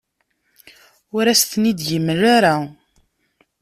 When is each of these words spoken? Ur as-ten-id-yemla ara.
Ur 1.15 1.25
as-ten-id-yemla 1.27 2.27
ara. 2.37 2.55